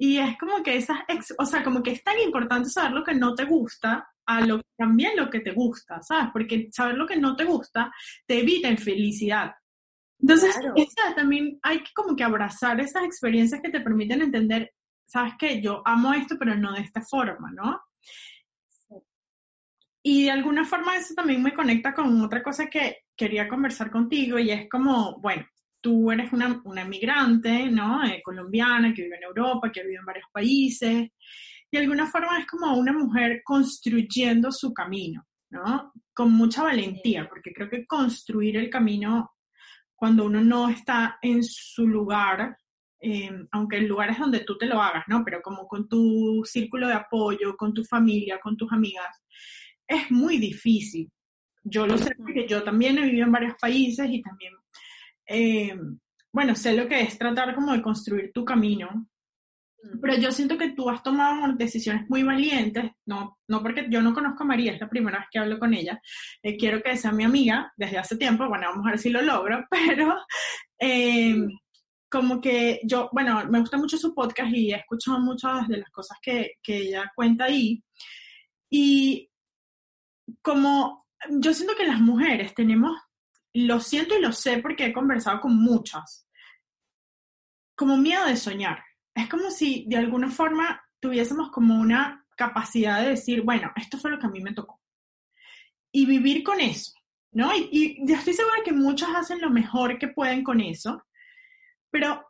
[0.00, 0.98] Y es como que esas,
[1.38, 4.60] o sea, como que es tan importante saber lo que no te gusta a lo
[4.76, 6.28] también lo que te gusta, ¿sabes?
[6.32, 7.92] Porque saber lo que no te gusta
[8.26, 9.54] te evita infelicidad.
[10.20, 10.54] Entonces,
[11.16, 14.72] también hay que como que abrazar esas experiencias que te permiten entender,
[15.06, 15.60] ¿sabes qué?
[15.60, 17.80] Yo amo esto, pero no de esta forma, ¿no?
[20.02, 24.38] Y de alguna forma eso también me conecta con otra cosa que quería conversar contigo
[24.38, 25.44] y es como, bueno,
[25.80, 28.04] tú eres una, una migrante, ¿no?
[28.04, 31.10] Eh, colombiana que vive en Europa, que vive en varios países.
[31.70, 35.92] Y de alguna forma es como una mujer construyendo su camino, ¿no?
[36.14, 39.32] Con mucha valentía, porque creo que construir el camino
[39.94, 42.56] cuando uno no está en su lugar,
[43.00, 45.24] eh, aunque el lugar es donde tú te lo hagas, ¿no?
[45.24, 49.22] Pero como con tu círculo de apoyo, con tu familia, con tus amigas,
[49.88, 51.10] es muy difícil.
[51.64, 54.52] Yo lo sé porque yo también he vivido en varios países y también,
[55.26, 55.76] eh,
[56.32, 59.08] bueno, sé lo que es tratar como de construir tu camino.
[60.02, 64.12] Pero yo siento que tú has tomado decisiones muy valientes, no, no porque yo no
[64.12, 66.00] conozco a María, es la primera vez que hablo con ella,
[66.42, 69.22] eh, quiero que sea mi amiga desde hace tiempo, bueno, vamos a ver si lo
[69.22, 70.16] logro, pero
[70.80, 71.36] eh,
[72.08, 75.90] como que yo, bueno, me gusta mucho su podcast y he escuchado muchas de las
[75.90, 77.82] cosas que, que ella cuenta ahí.
[78.70, 79.28] Y
[80.42, 82.98] como yo siento que las mujeres tenemos,
[83.54, 86.28] lo siento y lo sé porque he conversado con muchas,
[87.74, 88.84] como miedo de soñar.
[89.14, 94.10] Es como si de alguna forma tuviésemos como una capacidad de decir, bueno, esto fue
[94.10, 94.80] lo que a mí me tocó.
[95.90, 96.92] Y vivir con eso,
[97.32, 97.54] ¿no?
[97.56, 101.02] Y, y yo estoy segura que muchas hacen lo mejor que pueden con eso,
[101.90, 102.24] pero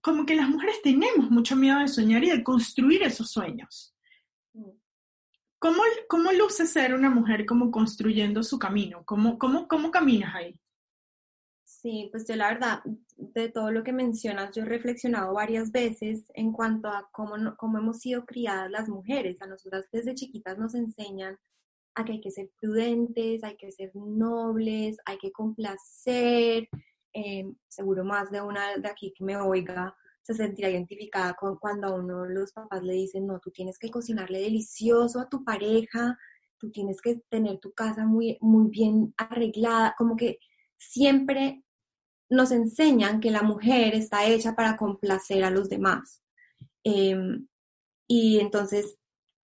[0.00, 3.94] como que las mujeres tenemos mucho miedo de soñar y de construir esos sueños.
[5.58, 9.02] ¿Cómo, ¿Cómo luce ser una mujer como construyendo su camino?
[9.04, 10.58] ¿Cómo, cómo, cómo caminas ahí?
[11.64, 12.82] Sí, pues yo la verdad,
[13.16, 17.78] de todo lo que mencionas, yo he reflexionado varias veces en cuanto a cómo, cómo
[17.78, 19.40] hemos sido criadas las mujeres.
[19.42, 21.38] A nosotras desde chiquitas nos enseñan
[21.94, 26.68] a que hay que ser prudentes, hay que ser nobles, hay que complacer.
[27.12, 29.96] Eh, seguro más de una de aquí que me oiga
[30.28, 33.90] se sentirá identificada con cuando a uno los papás le dicen, no, tú tienes que
[33.90, 36.18] cocinarle delicioso a tu pareja,
[36.58, 40.38] tú tienes que tener tu casa muy, muy bien arreglada, como que
[40.76, 41.64] siempre
[42.28, 46.22] nos enseñan que la mujer está hecha para complacer a los demás.
[46.84, 47.48] Em,
[48.06, 48.98] y entonces,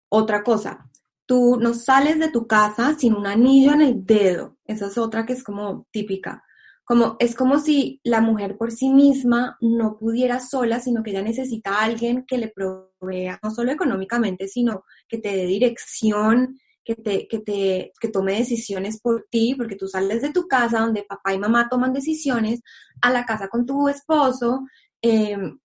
[0.09, 0.89] otra cosa,
[1.27, 5.27] tú no sales de tu casa sin un anillo en el dedo, esa es otra
[5.27, 6.43] que es como típica
[6.91, 11.21] como, es como si la mujer por sí misma no pudiera sola, sino que ella
[11.21, 16.95] necesita a alguien que le provea, no solo económicamente, sino que te dé dirección, que,
[16.95, 21.03] te, que, te, que tome decisiones por ti, porque tú sales de tu casa donde
[21.03, 22.59] papá y mamá toman decisiones,
[23.01, 24.65] a la casa con tu esposo,
[25.01, 25.59] em,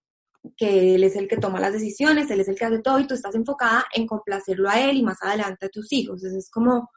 [0.56, 3.06] que él es el que toma las decisiones, él es el que hace todo y
[3.08, 6.22] tú estás enfocada en complacerlo a él y más adelante a tus hijos.
[6.22, 6.88] Entonces es como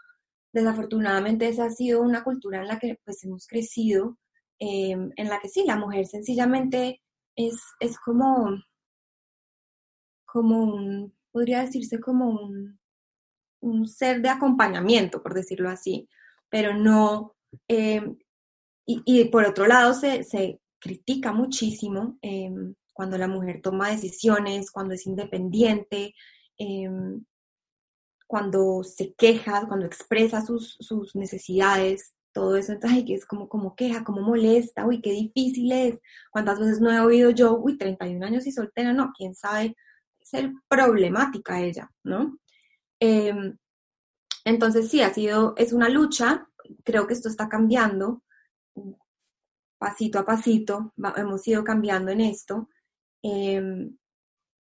[0.54, 4.18] desafortunadamente esa ha sido una cultura en la que pues hemos crecido,
[4.60, 7.02] em, en la que sí, la mujer sencillamente
[7.36, 8.50] es, es como,
[10.26, 12.80] como un, podría decirse como un,
[13.62, 16.10] un ser de acompañamiento, por decirlo así,
[16.50, 17.36] pero no,
[17.68, 18.18] em,
[18.86, 24.72] y, y, por otro lado se, se critica muchísimo em, cuando la mujer toma decisiones,
[24.72, 26.14] cuando es independiente,
[28.30, 33.76] cuando se queja, cuando expresa sus, sus necesidades, todo eso, entonces, que es como, como
[33.76, 36.00] queja, como molesta, uy, qué difícil es.
[36.30, 38.94] ¿Cuántas veces no he oído yo, uy, 31 años y soltera?
[38.94, 39.76] No, quién sabe,
[40.22, 42.38] ser problemática ella, ¿no?
[43.00, 43.58] Em,
[44.46, 46.48] entonces, sí, ha sido, es una lucha,
[46.84, 48.22] creo que esto está cambiando,
[49.80, 52.70] pasito a pasito, hemos ido cambiando en esto,
[53.24, 53.98] em,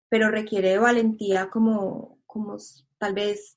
[0.08, 2.58] pero requiere valentía como, como
[2.98, 3.55] tal vez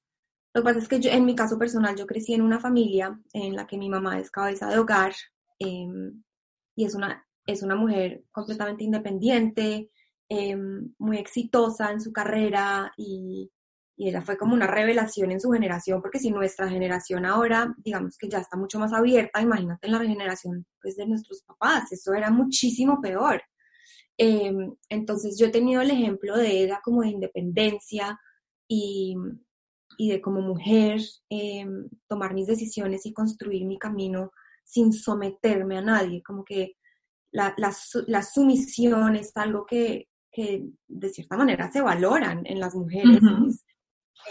[0.59, 3.17] lo que pasa es que yo, en mi caso personal, yo crecí en una familia
[3.31, 5.13] en la que mi mamá es cabeza de hogar
[5.57, 6.21] em,
[6.75, 9.89] y es una, es una mujer completamente independiente,
[10.27, 13.49] em, muy exitosa en su carrera y,
[13.95, 18.17] y, ella fue como una revelación en su generación, porque si nuestra generación ahora, digamos
[18.17, 22.13] que ya está mucho más abierta, imagínate en la generación pues, de nuestros papás, eso
[22.13, 23.41] era muchísimo peor.
[24.17, 28.19] Em, entonces yo he tenido el ejemplo de ella como de independencia
[28.67, 29.15] y,
[29.99, 34.31] y de como mujer em, tomar mis decisiones y construir mi camino
[34.63, 36.77] sin someterme a nadie, como que
[37.33, 43.19] la, la, sumisión es algo que, que, de cierta manera se valoran en las mujeres,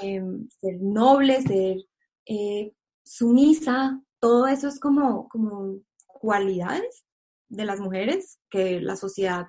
[0.00, 1.76] em, ser noble, ser
[2.24, 2.72] eh,
[3.04, 7.04] sumisa, todo eso es como, como cualidades
[7.50, 9.48] de las mujeres que la sociedad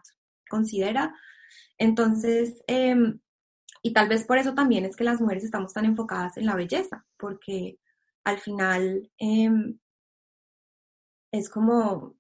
[0.49, 1.15] considera.
[1.77, 3.21] Entonces, em,
[3.81, 6.55] y tal vez por eso también es que las mujeres estamos tan enfocadas en la
[6.55, 7.79] belleza, porque
[8.23, 9.79] al final em,
[11.31, 12.15] es como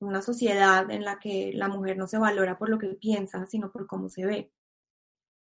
[0.00, 3.70] una sociedad en la que la mujer no se valora por lo que piensa, sino
[3.72, 4.52] por cómo se ve.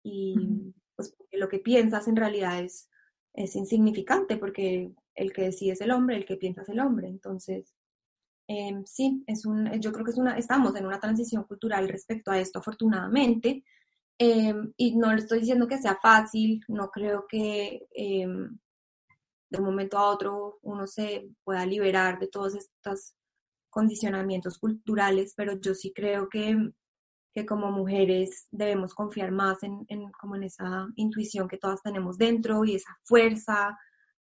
[0.03, 2.89] Y pues lo que piensas en realidad es,
[3.33, 7.07] es insignificante porque el que decide es el hombre, el que piensa es el hombre.
[7.07, 7.73] Entonces,
[8.47, 12.31] em, sí, es un, yo creo que es una, estamos en una transición cultural respecto
[12.31, 13.63] a esto, afortunadamente.
[14.17, 18.57] Em, y no le estoy diciendo que sea fácil, no creo que em,
[19.49, 23.13] de un momento a otro uno se pueda liberar de todos estos
[23.69, 26.71] condicionamientos culturales, pero yo sí creo que,
[27.33, 32.17] que como mujeres debemos confiar más en, en, como en esa intuición que todas tenemos
[32.17, 33.77] dentro y esa fuerza.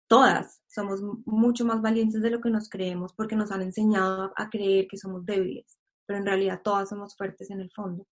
[0.07, 4.49] Todas somos mucho más valientes de lo que nos creemos porque nos han enseñado a
[4.49, 8.07] creer que somos débiles, pero en realidad todas somos fuertes en el fondo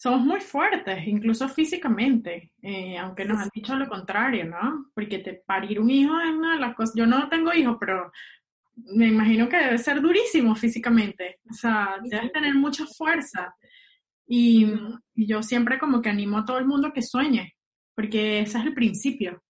[0.00, 4.86] somos muy fuertes, incluso físicamente, eh, aunque nos han dicho lo contrario, ¿no?
[4.94, 8.10] Porque te, parir un hijo es una de las cosas, yo no tengo hijos, pero
[8.76, 13.54] me imagino que debe ser durísimo físicamente, o sea, debes tener mucha fuerza.
[14.26, 14.72] Y,
[15.14, 17.52] y, yo siempre como que animo a todo el mundo que sueñe,
[17.94, 19.42] porque ese es el principio.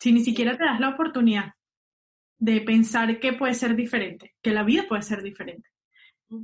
[0.00, 1.52] Si ni siquiera te das la oportunidad
[2.38, 5.68] de pensar que puede ser diferente, que la vida puede ser diferente.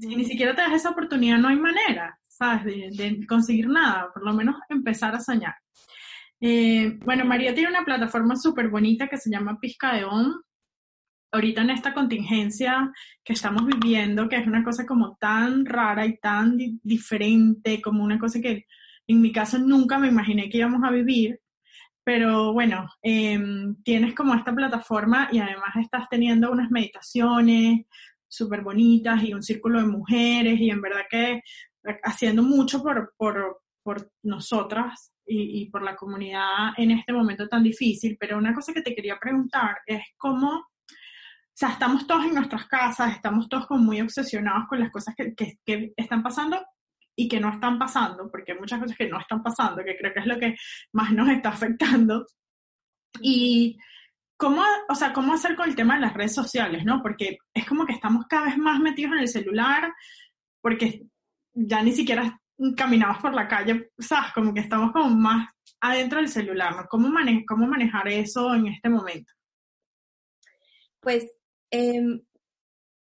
[0.00, 2.20] Si ni siquiera te das esa oportunidad, no hay manera.
[2.38, 5.54] De, conseguir nada, por lo menos empezar a soñar.
[6.40, 10.40] Eh, bueno, María tiene una plataforma súper bonita que se llama Pizca de On.
[11.32, 12.92] Ahorita en esta contingencia
[13.24, 18.20] que estamos viviendo, que es una cosa como tan rara y tan diferente, como una
[18.20, 18.66] cosa que
[19.08, 21.40] en mi caso nunca me imaginé que íbamos a vivir,
[22.04, 27.84] pero bueno, em, tienes como esta plataforma y además estás teniendo unas meditaciones
[28.28, 31.42] súper bonitas y un círculo de mujeres y en verdad que
[32.02, 37.62] haciendo mucho por, por, por nosotras y, y, por la comunidad en este momento tan
[37.62, 42.34] difícil, pero una cosa que te quería preguntar es cómo, o sea, estamos todos en
[42.34, 46.64] nuestras casas, estamos todos como muy obsesionados con las cosas que, que, que están pasando
[47.18, 50.14] y que no están pasando, porque hay muchas cosas que no están pasando, que creo
[50.14, 50.54] que es lo que
[50.92, 52.24] más nos está afectando.
[53.20, 53.76] Y
[54.36, 57.02] cómo, o sea, cómo hacer con el tema de las redes sociales, ¿no?
[57.02, 59.92] Porque es como que estamos cada vez más metidos en el celular,
[60.62, 61.02] porque
[61.58, 62.40] ya ni siquiera
[62.76, 64.32] caminamos por la calle, ¿sabes?
[64.32, 65.48] Como que estamos como más
[65.80, 66.86] adentro del celular, ¿no?
[66.88, 67.08] ¿Cómo,
[67.46, 69.32] cómo manejar eso en este momento?
[71.00, 71.30] Pues,
[71.70, 72.20] em,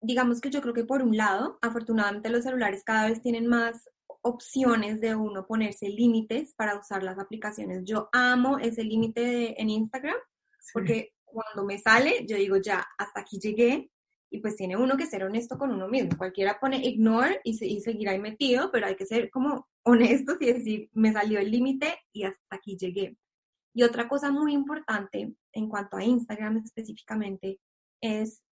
[0.00, 3.88] digamos que yo creo que por un lado, afortunadamente los celulares cada vez tienen más
[4.22, 7.84] opciones de uno ponerse límites para usar las aplicaciones.
[7.84, 10.16] Yo amo ese límite en Instagram
[10.72, 13.90] porque cuando me sale, yo digo ya, hasta aquí llegué,
[14.30, 16.16] y pues tiene uno que ser honesto con uno mismo.
[16.16, 20.52] Cualquiera pone ignore y, y seguir ahí metido, pero hay que ser como honestos y
[20.52, 23.16] decir, me salió el límite y hasta aquí llegué.
[23.74, 27.60] Y otra cosa muy importante en cuanto a Instagram específicamente
[28.00, 28.42] es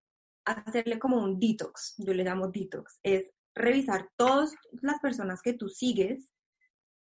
[0.44, 5.68] hacerle como un detox, yo le llamo detox, es revisar todas las personas que tú
[5.68, 6.32] sigues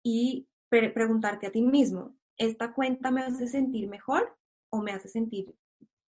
[0.04, 4.36] y preguntarte a ti mismo, ¿esta cuenta me hace sentir mejor
[4.70, 5.54] o me hace sentir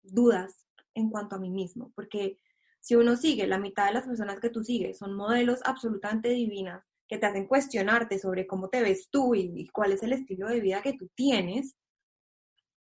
[0.02, 2.38] dudas en cuanto a mí mismo, porque
[2.82, 6.84] si uno sigue, la mitad de las personas que tú sigues son modelos absolutamente divinas
[7.08, 10.62] que te hacen cuestionarte sobre cómo te ves tú y, cuál es el estilo de
[10.62, 11.76] vida que tú tienes,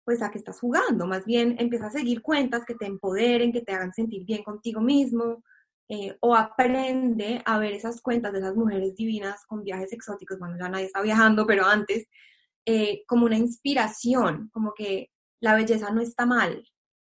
[0.05, 1.07] pues a qué estás jugando.
[1.07, 4.81] Más bien empieza a seguir cuentas que te empoderen, que te hagan sentir bien contigo
[4.81, 5.43] mismo,
[5.89, 10.57] eh, o aprende a ver esas cuentas de esas mujeres divinas con viajes exóticos, bueno,
[10.59, 12.07] ya nadie está viajando, pero antes,
[12.65, 15.11] eh, como una inspiración, como que
[15.41, 16.65] la belleza no está mal,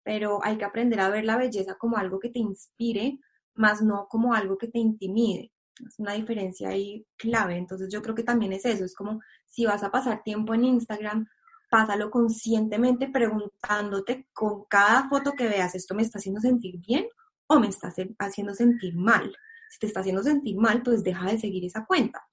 [0.07, 3.19] pero hay que aprender a ver la belleza como algo que te inspire,
[3.55, 5.51] más no como algo que te intimide.
[5.85, 7.57] Es una diferencia ahí clave.
[7.57, 10.63] Entonces yo creo que también es eso, es como si vas a pasar tiempo en
[10.63, 11.27] Instagram,
[11.69, 17.05] pásalo conscientemente preguntándote con cada foto que veas, ¿esto me está haciendo sentir bien
[17.47, 19.35] o me está haciendo sentir mal?
[19.69, 22.25] Si te está haciendo sentir mal, pues deja de seguir esa cuenta.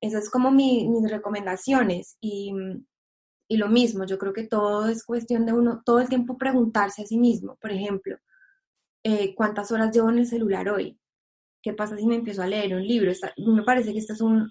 [0.00, 2.54] Esas es como mis recomendaciones y
[3.48, 7.02] y lo mismo, yo creo que todo es cuestión de uno, todo el tiempo preguntarse
[7.02, 8.16] a sí mismo, por ejemplo,
[9.04, 10.98] eh, ¿cuántas horas llevo en el celular hoy?
[11.62, 13.12] ¿qué pasa si me empiezo a leer un libro?
[13.36, 14.50] me parece que este es un,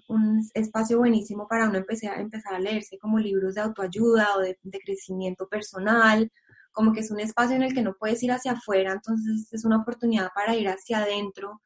[0.54, 4.58] espacio buenísimo para uno empezar, a empezar a leerse como libros de autoayuda o de,
[4.62, 6.32] de, crecimiento personal,
[6.72, 9.64] como que es un espacio en el que no puedes ir hacia afuera, entonces es
[9.64, 11.60] una oportunidad para ir hacia adentro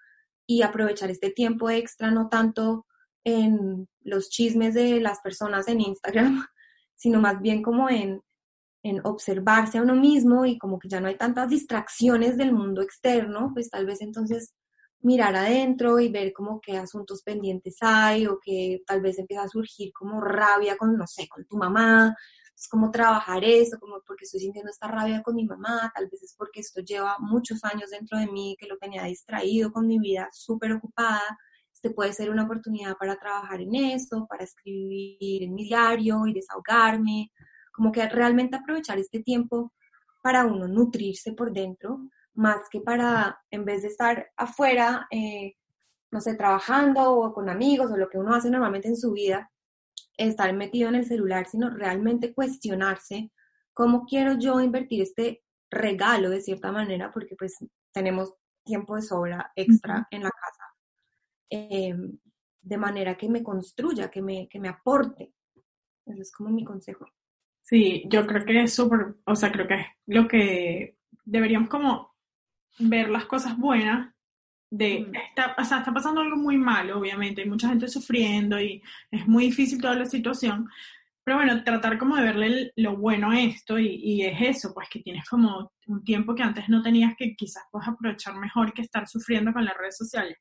[0.46, 2.86] y aprovechar este tiempo extra, no tanto
[3.24, 6.44] en los chismes de las personas en Instagram,
[6.96, 8.22] sino más bien como en,
[8.82, 12.82] en observarse a uno mismo y como que ya no hay tantas distracciones del mundo
[12.82, 14.54] externo, pues tal vez entonces
[15.00, 19.48] mirar adentro y ver como qué asuntos pendientes hay o que tal vez empieza a
[19.48, 22.14] surgir como rabia con, no sé, con tu mamá,
[22.56, 26.22] es como trabajar eso, como porque estoy sintiendo esta rabia con mi mamá, tal vez
[26.22, 29.98] es porque esto lleva muchos años dentro de mí, que lo tenía distraído con mi
[29.98, 31.22] vida súper ocupada,
[31.76, 36.32] este puede ser una oportunidad para trabajar en esto, para escribir en mi diario y
[36.32, 37.30] desahogarme,
[37.70, 39.74] como que realmente aprovechar este tiempo
[40.22, 45.52] para uno nutrirse por dentro, más que para, en vez de estar afuera, eh,
[46.10, 49.50] no sé, trabajando o con amigos o lo que uno hace normalmente en su vida,
[50.16, 53.30] estar metido en el celular, sino realmente cuestionarse
[53.74, 57.54] cómo quiero yo invertir este regalo de cierta manera, porque pues
[57.92, 58.32] tenemos
[58.64, 60.65] tiempo de sobra extra en la casa,
[61.50, 62.18] em,
[62.60, 65.32] de manera que me construya, que me, que me aporte.
[66.04, 67.06] Eso es como mi consejo.
[67.62, 72.14] Sí, yo creo que es súper, o sea, creo que es lo que deberíamos como
[72.78, 74.14] ver las cosas buenas
[74.70, 78.82] de, está, o sea, está pasando algo muy malo, obviamente, hay mucha gente sufriendo y
[79.10, 80.68] es muy difícil toda la situación,
[81.26, 84.88] pero bueno, tratar como de verle lo bueno a esto y, y, es eso, pues
[84.88, 88.82] que tienes como un tiempo que antes no tenías que quizás puedes aprovechar mejor que
[88.82, 90.38] estar sufriendo con las redes sociales.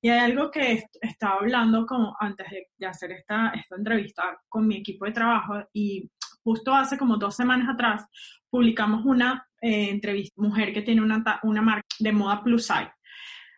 [0.00, 4.76] Y hay algo que estaba hablando como antes de, hacer esta, esta entrevista con mi
[4.76, 6.08] equipo de trabajo y
[6.44, 8.06] justo hace como dos semanas atrás
[8.48, 12.92] publicamos una eh, entrevista, mujer que tiene una, una marca de moda plus size.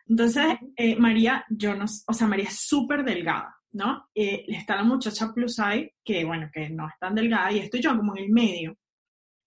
[0.07, 4.09] Entonces, eh, María, yo no, o sea, María es súper delgada, ¿no?
[4.13, 7.81] Eh, está la muchacha plus size, que bueno, que no es tan delgada, y estoy
[7.81, 8.77] yo como en el medio.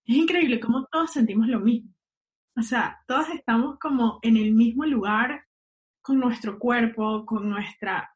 [0.05, 1.91] Es increíble cómo todos sentimos lo mismo.
[2.57, 5.45] O sea, todos estamos como en el mismo lugar
[6.03, 8.11] con nuestro cuerpo, con nuestra,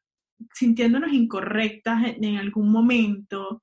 [0.53, 3.63] sintiéndonos incorrectas en algún momento.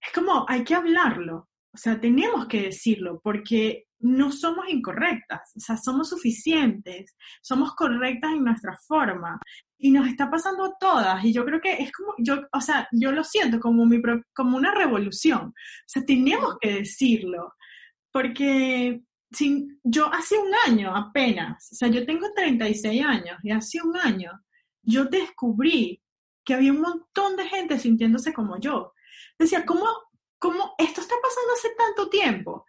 [0.00, 1.48] Es como, hay que hablarlo.
[1.72, 8.32] O sea, tenemos que decirlo porque no somos incorrectas, o sea, somos suficientes, somos correctas
[8.32, 9.40] en nuestra forma
[9.78, 12.88] y nos está pasando a todas y yo creo que es como, yo, o sea,
[12.92, 14.02] yo lo siento como, mi,
[14.34, 17.54] como una revolución, o sea, tenemos que decirlo
[18.10, 19.00] porque
[19.30, 23.96] sin, yo hace un año apenas, o sea, yo tengo 36 años y hace un
[23.96, 24.32] año
[24.82, 26.02] yo descubrí
[26.44, 28.94] que había un montón de gente sintiéndose como yo.
[29.38, 29.84] Decía, ¿cómo,
[30.38, 32.64] cómo esto está pasando hace tanto tiempo?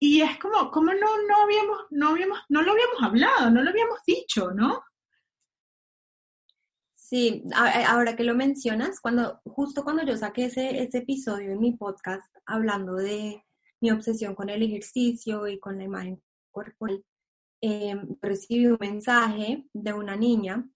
[0.00, 3.70] Y es como, ¿cómo no, no, habíamos, no, habíamos, no lo habíamos hablado, no lo
[3.70, 4.82] habíamos dicho, ¿no?
[7.08, 11.72] Sí, ahora que lo mencionas, cuando, justo cuando yo saqué ese, ese episodio en mi
[11.72, 13.42] podcast hablando de
[13.80, 17.02] mi obsesión con el ejercicio y con la imagen corporal,
[17.62, 20.68] em, recibí un mensaje de una niña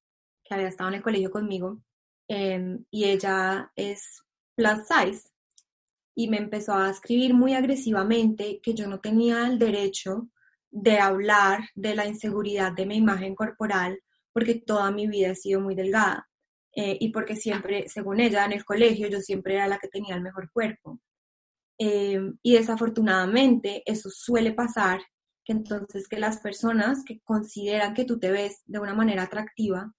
[0.42, 1.82] que había estado en el colegio conmigo
[2.28, 4.22] em, y ella es
[4.56, 5.28] plus size
[6.14, 10.30] y me empezó a escribir muy agresivamente que yo no tenía el derecho
[10.70, 14.00] de hablar de la inseguridad de mi imagen corporal
[14.32, 16.28] porque toda mi vida he sido muy delgada
[16.74, 20.14] eh, y porque siempre, según ella, en el colegio yo siempre era la que tenía
[20.14, 21.00] el mejor cuerpo.
[21.78, 25.00] Eh, y desafortunadamente eso suele pasar,
[25.44, 29.92] que entonces que las personas que consideran que tú te ves de una manera atractiva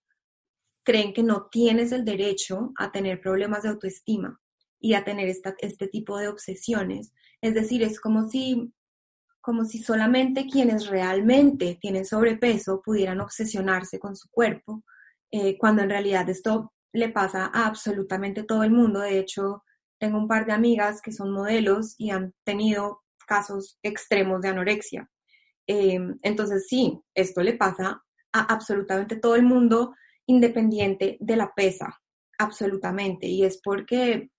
[0.84, 4.40] creen que no tienes el derecho a tener problemas de autoestima
[4.80, 7.14] y a tener este tipo de obsesiones.
[7.42, 8.74] Es decir, es como si,
[9.44, 14.86] como si solamente quienes realmente tienen sobrepeso pudieran obsesionarse con su cuerpo,
[15.32, 19.02] eh, cuando en realidad esto le pasa a absolutamente todo el mundo.
[19.02, 19.62] De hecho,
[20.00, 25.10] tengo un par de amigas que son modelos y han tenido casos extremos de anorexia.
[25.68, 29.94] Eh, entonces, sí, esto le pasa a absolutamente todo el mundo,
[30.26, 32.00] independiente de la pesa,
[32.38, 33.28] absolutamente.
[33.28, 34.30] Y es porque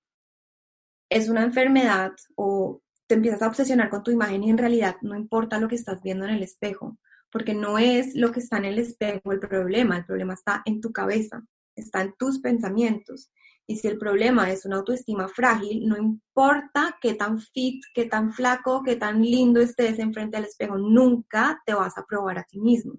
[1.11, 2.81] es una enfermedad o
[3.15, 6.03] te empiezas a obsesionar con tu imagen y en realidad no importa lo que estás
[6.03, 6.99] viendo en el espejo,
[7.31, 10.81] porque no es lo que está en el espejo el problema, el problema está en
[10.81, 11.47] tu cabeza,
[11.77, 13.31] está en tus pensamientos.
[13.69, 18.33] Y si el problema es una autoestima frágil, no importa qué tan fit, qué tan
[18.33, 22.59] flaco, qué tan lindo estés enfrente al espejo, nunca te vas a probar a ti
[22.59, 22.95] mismo.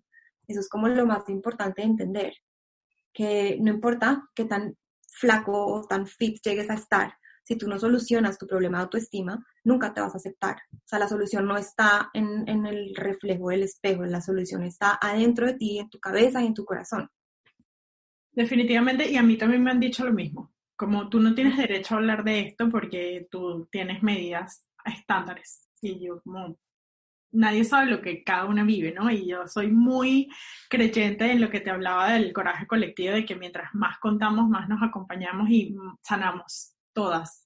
[0.48, 2.34] Eso es como lo más importante de entender,
[3.12, 4.78] que no importa qué tan
[5.10, 9.46] flaco o tan fit llegues a estar, si tú no solucionas tu problema de autoestima,
[9.64, 10.58] nunca te vas a aceptar.
[10.74, 15.46] O sea, la solución no está en, el reflejo del espejo, la solución está adentro
[15.46, 17.10] de ti, en tu cabeza y en tu corazón.
[18.32, 20.54] definitivamente, y a mí también me han dicho lo mismo.
[20.76, 25.70] Como tú no tienes derecho a hablar de esto porque tú tienes medidas estándares.
[25.82, 26.58] Y yo como,
[27.32, 29.10] nadie sabe lo que cada una vive, ¿no?
[29.12, 30.30] Y yo soy muy
[30.70, 34.68] creyente en lo que te hablaba del coraje colectivo, de que mientras más contamos, más
[34.68, 37.46] nos acompañamos y sanamos todas.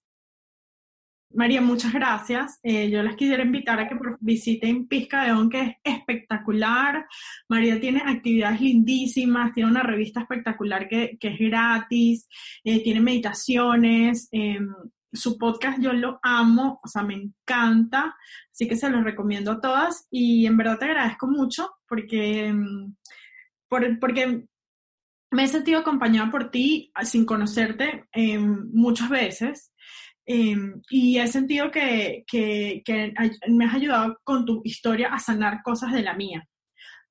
[1.31, 2.59] María, muchas gracias.
[2.63, 7.05] Eh, yo les quisiera invitar a que visiten Pizca de On, que es espectacular.
[7.47, 12.27] María tiene actividades lindísimas, tiene una revista espectacular que, que es gratis,
[12.63, 14.27] eh, tiene meditaciones.
[14.31, 14.73] Em,
[15.11, 18.15] su podcast yo lo amo, o sea, me encanta,
[18.51, 22.95] así que se los recomiendo a todas y en verdad te agradezco mucho porque, em,
[23.67, 24.45] por, porque
[25.32, 29.71] me he sentido acompañada por ti sin conocerte em, muchas veces
[30.32, 33.13] Em, y he sentido que, que, que,
[33.47, 36.47] me has ayudado con tu historia a sanar cosas de la mía.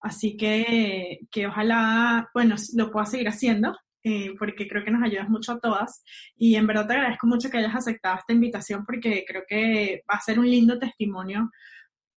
[0.01, 5.29] Así que, que ojalá, bueno, lo pueda seguir haciendo, eh, porque creo que nos ayudas
[5.29, 6.05] mucho a todas.
[6.37, 10.17] Y en verdad te agradezco mucho que hayas aceptado esta invitación, porque creo que va
[10.17, 11.51] a ser un lindo testimonio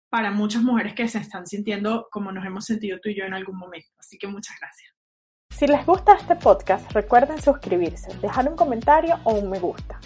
[0.10, 3.34] para muchas mujeres que se están sintiendo como nos hemos sentido tú y yo en
[3.34, 3.90] algún momento.
[3.98, 5.01] Así que muchas gracias.
[5.62, 10.00] Si les gusta este podcast, recuerden suscribirse, dejar un comentario o un me gusta.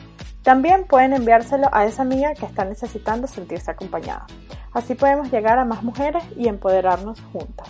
[0.44, 4.26] También pueden enviárselo a esa amiga que está necesitando sentirse acompañada.
[4.74, 7.70] Así podemos llegar a más mujeres y empoderarnos juntas.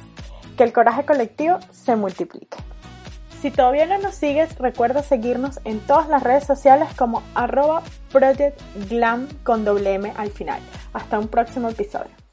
[0.57, 2.57] Que el coraje colectivo se multiplique.
[3.39, 8.59] Si todavía no nos sigues, recuerda seguirnos en todas las redes sociales como arroba Project
[8.89, 10.59] Glam con doble M al final.
[10.91, 12.24] Hasta un próximo episodio.